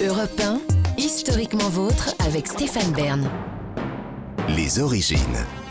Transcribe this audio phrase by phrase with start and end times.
[0.00, 0.60] Europe 1,
[0.96, 3.28] historiquement vôtre avec Stéphane Bern.
[4.54, 5.18] Les origines.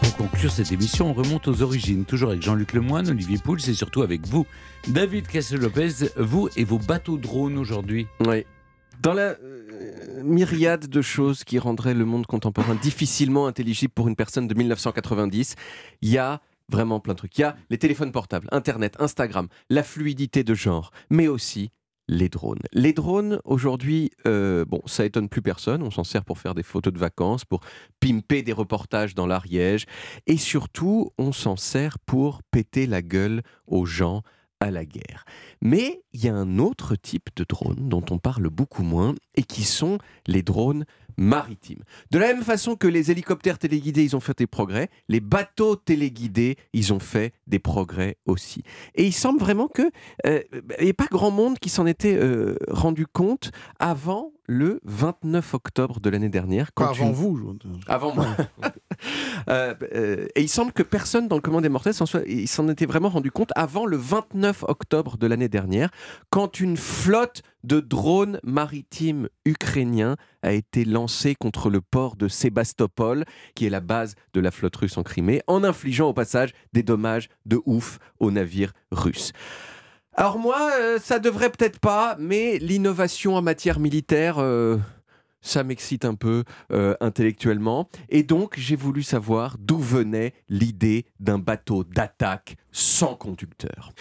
[0.02, 3.74] Pour conclure cette émission, on remonte aux origines, toujours avec Jean-Luc Lemoyne, Olivier Pouls et
[3.74, 4.46] surtout avec vous,
[4.90, 8.08] David Castel-Lopez, vous et vos bateaux drones aujourd'hui.
[8.20, 8.44] Oui.
[9.02, 14.18] Dans la euh, myriade de choses qui rendraient le monde contemporain difficilement intelligible pour une
[14.18, 15.56] personne de 1990,
[16.02, 17.38] il y a vraiment plein de trucs.
[17.38, 21.72] Il y a les téléphones portables, Internet, Instagram, la fluidité de genre, mais aussi
[22.08, 22.62] les drones.
[22.74, 25.84] Les drones, aujourd'hui, euh, bon, ça étonne plus personne.
[25.84, 27.62] On s'en sert pour faire des photos de vacances, pour
[28.00, 29.86] pimper des reportages dans l'Ariège.
[30.26, 34.24] Et surtout, on s'en sert pour péter la gueule aux gens
[34.60, 35.26] à la guerre.
[35.62, 39.44] Mais il y a un autre type de drone dont on parle beaucoup moins et
[39.44, 40.86] qui sont les drones
[41.18, 41.84] maritimes.
[42.12, 45.76] De la même façon que les hélicoptères téléguidés, ils ont fait des progrès, les bateaux
[45.76, 48.64] téléguidés, ils ont fait des progrès aussi.
[48.96, 49.90] Et il semble vraiment que
[50.26, 50.42] euh,
[50.80, 55.54] il n'y a pas grand monde qui s'en était euh, rendu compte avant le 29
[55.56, 56.72] octobre de l'année dernière.
[56.72, 57.58] Pas avant vous.
[57.88, 58.28] Avant moi.
[59.50, 63.10] Euh, euh, et il semble que personne dans le commandement des mortels s'en était vraiment
[63.10, 65.90] rendu compte avant le 29 octobre de l'année dernière,
[66.30, 73.26] quand une flotte de drones maritimes ukrainiens a été lancée contre le port de Sébastopol,
[73.56, 76.84] qui est la base de la flotte russe en Crimée, en infligeant au passage des
[76.84, 79.34] dommages de ouf aux navires russes.
[80.20, 84.78] Alors moi, euh, ça devrait peut-être pas, mais l'innovation en matière militaire, euh,
[85.48, 87.90] ça m'excite un peu euh, intellectuellement.
[88.10, 93.92] Et donc, j'ai voulu savoir d'où venait l'idée d'un bateau d'attaque sans conducteur.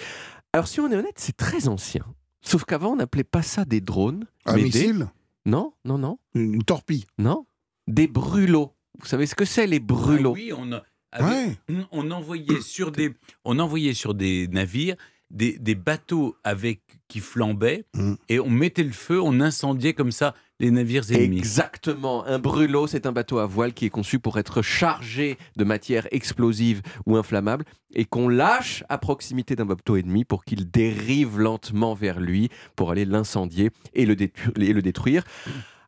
[0.52, 2.04] Alors, si on est honnête, c'est très ancien.
[2.42, 4.24] Sauf qu'avant, on n'appelait pas ça des drones.
[4.44, 5.06] Un mais des- missile?
[5.44, 7.04] Non, non, non, Une torpille?
[7.18, 7.46] Non.
[7.86, 8.72] Des brûlots.
[8.98, 11.84] Vous savez ce que c'est, les brûlots Ah oui, on, a- avec- Ouais.
[11.92, 14.96] on envoyait sur des, on envoyait sur des navires
[15.30, 18.14] des, des bateaux avec qui flambaient Mm.
[18.28, 21.38] et on mettait le feu, on incendiait comme ça les navires ennemis.
[21.38, 22.24] Exactement.
[22.26, 26.08] Un brûlot, c'est un bateau à voile qui est conçu pour être chargé de matière
[26.12, 31.94] explosive ou inflammable et qu'on lâche à proximité d'un bateau ennemi pour qu'il dérive lentement
[31.94, 35.24] vers lui pour aller l'incendier et, le détru- et le détruire.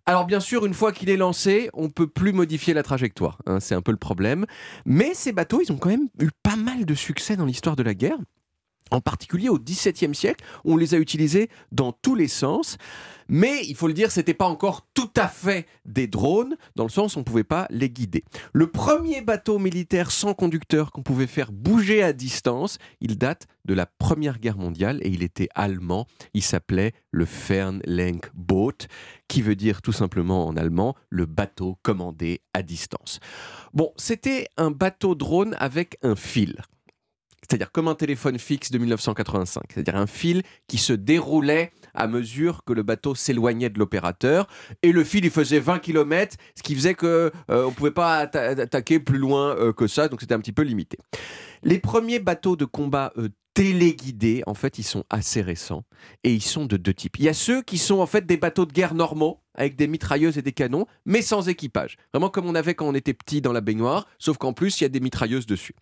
[0.06, 3.38] Alors bien sûr, une fois qu'il est lancé, on peut plus modifier la trajectoire.
[3.46, 4.46] hein, c'est un peu le problème.
[4.86, 7.82] Mais ces bateaux, ils ont quand même eu pas mal de succès dans l'histoire de
[7.82, 8.18] la guerre.
[8.91, 12.78] En particulier au XVIIe siècle, on les a utilisés dans tous les sens.
[13.28, 16.88] Mais il faut le dire, c'était pas encore tout à fait des drones, dans le
[16.88, 18.25] sens où on pouvait pas les guider.
[18.54, 23.75] Le premier bateau militaire sans conducteur qu'on pouvait faire bouger à distance, il date de
[23.75, 26.06] la Première Guerre mondiale et il était allemand.
[26.32, 28.88] Il s'appelait le Fernlenkboot,
[29.28, 33.20] qui veut dire tout simplement en allemand le bateau commandé à distance.
[33.75, 36.62] Bon, c'était un bateau drone avec un fil.
[37.48, 39.62] C'est-à-dire comme un téléphone fixe de 1985.
[39.72, 44.47] C'est-à-dire un fil qui se déroulait à mesure que le bateau s'éloignait de l'opérateur.
[44.82, 48.26] Et le fil, il faisait 20 km, ce qui faisait que euh, on pouvait pas
[48.26, 50.98] atta- attaquer plus loin euh, que ça, donc c'était un petit peu limité.
[51.62, 55.84] Les premiers bateaux de combat euh, téléguidés, en fait, ils sont assez récents
[56.25, 57.19] et ils sont de deux types.
[57.19, 59.88] Il y a ceux qui sont en fait des bateaux de guerre normaux avec des
[59.88, 61.97] mitrailleuses et des canons, mais sans équipage.
[62.12, 64.84] Vraiment comme on avait quand on était petit dans la baignoire, sauf qu'en plus, il
[64.84, 65.75] y a des mitrailleuses dessus.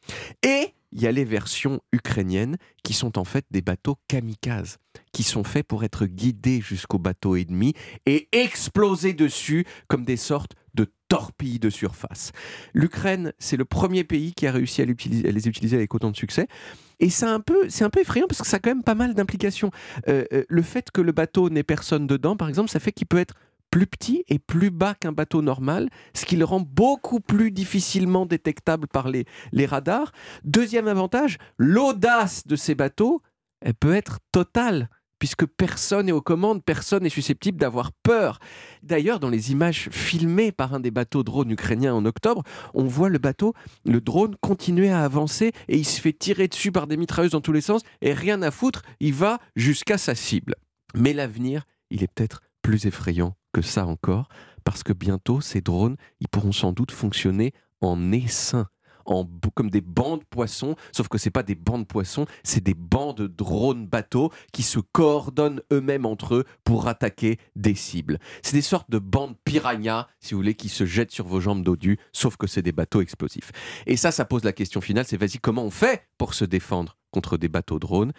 [0.42, 4.78] Et il y a les versions ukrainiennes qui sont en fait des bateaux kamikazes,
[5.12, 7.74] qui sont faits pour être guidés jusqu'au bateau ennemi
[8.06, 12.32] et exploser dessus comme des sortes de torpilles de surface.
[12.72, 16.48] L'Ukraine, c'est le premier pays qui a réussi à, les utiliser avec autant de succès.
[16.98, 19.14] Et c'est un peu, un peu effrayant parce que ça a quand même pas mal
[19.14, 19.70] d'implications.
[20.08, 23.06] Euh, euh, le fait que le bateau n'ait personne dedans, par exemple, ça fait qu'il
[23.06, 23.34] peut être
[23.70, 28.26] plus petit et plus bas qu'un bateau normal, ce qui le rend beaucoup plus difficilement
[28.26, 29.26] détectable par les,
[29.66, 30.12] radars.
[30.44, 33.22] Deuxième avantage, l'audace de ces bateaux,
[33.60, 34.88] elle peut être totale,
[35.18, 38.38] puisque personne n'est aux commandes, personne n'est susceptible d'avoir peur.
[38.82, 42.42] D'ailleurs, dans les images filmées par un des bateaux drones ukrainiens en octobre,
[42.74, 46.70] on voit le bateau, le drone, continuer à avancer et il se fait tirer dessus
[46.70, 50.14] par des mitrailleuses dans tous les sens et rien à foutre, il va jusqu'à sa
[50.14, 50.54] cible.
[50.94, 54.28] Mais l'avenir, il est peut-être plus effrayant que ça encore,
[54.64, 58.68] parce que bientôt, ces drones, ils pourront sans doute fonctionner en essaim.
[59.06, 59.24] En,
[59.54, 62.74] comme des bancs de poissons, sauf que c'est pas des bancs de poissons, c'est des
[62.74, 68.18] bancs de drones bateaux qui se coordonnent eux-mêmes entre eux pour attaquer des cibles.
[68.42, 71.62] C'est des sortes de bandes piranhas, si vous voulez, qui se jettent sur vos jambes
[71.62, 73.52] dodues, sauf que c'est des bateaux explosifs.
[73.86, 76.98] Et ça, ça pose la question finale, c'est vas-y, comment on fait pour se défendre
[77.16, 78.12] contre des bateaux drones.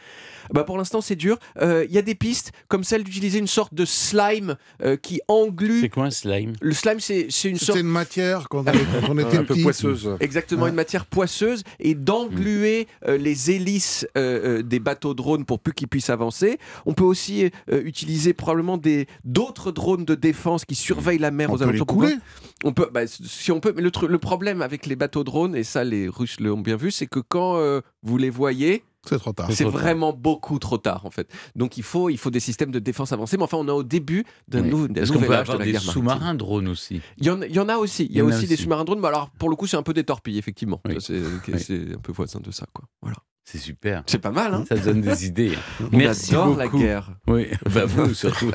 [0.52, 1.38] Bah, pour l'instant, c'est dur.
[1.62, 5.22] Euh, Il y a des pistes comme celle d'utiliser une sorte de slime euh, qui
[5.28, 5.82] englue.
[5.82, 6.54] C'est quoi un slime?
[6.62, 9.44] Le slime, c'est c'est une C'est sorte une matière quand on, quand on était un
[9.44, 9.62] peu petit.
[9.62, 10.10] poisseuse.
[10.20, 10.70] Exactement, Ouais.
[10.70, 15.74] une matière poisseuse et d'engluer euh, les hélices euh, euh, des bateaux drones pour plus
[15.74, 16.58] qu'ils puissent avancer.
[16.88, 21.52] On peut aussi euh, utiliser probablement des d'autres drones de défense qui surveillent la mer
[21.52, 21.88] On aux peut les alentours.
[21.98, 22.16] couler.
[22.64, 25.64] On peut, bah, si on peut, mais le, le problème avec les bateaux drones et
[25.64, 29.34] ça les Russes l'ont bien vu, c'est que quand euh, vous les voyez, C'est trop
[29.34, 29.48] tard.
[29.52, 29.74] C'est tard.
[29.74, 31.30] vraiment beaucoup trop tard en fait.
[31.56, 33.38] Donc il faut, il faut des systèmes de défense avancés.
[33.38, 34.70] Mais enfin, on est au début d'un Oui.
[34.70, 35.94] nou- nouvel peut âge de avoir la des guerre maritime.
[35.94, 37.02] sous-marins drones aussi?
[37.18, 38.06] Il y, en, il y en a aussi.
[38.06, 39.00] Il y a, Il y en a aussi, des sous-marins drones.
[39.00, 40.82] Mais alors, pour le coup, c'est un peu des torpilles, effectivement.
[40.88, 40.96] Oui.
[41.00, 41.14] C'est
[41.48, 41.94] Oui.
[41.96, 42.86] un peu voisin de ça, quoi.
[43.02, 43.18] Voilà.
[43.50, 44.04] C'est super.
[44.08, 45.54] C'est pas mal, hein Ça donne des idées.
[45.94, 46.80] On Merci adore la beaucoup.
[46.80, 47.12] guerre.
[47.28, 48.52] Oui, enfin vous surtout.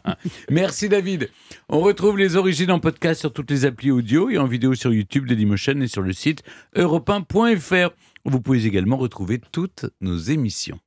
[0.50, 1.28] Merci David.
[1.68, 4.94] On retrouve les origines en podcast sur toutes les applis audio et en vidéo sur
[4.94, 6.42] YouTube, Dailymotion et sur le site
[6.74, 7.90] europe1.fr.
[8.26, 10.78] Vous pouvez également retrouver toutes nos émissions.